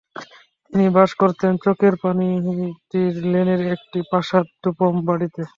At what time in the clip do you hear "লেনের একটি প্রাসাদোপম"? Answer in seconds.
3.31-4.93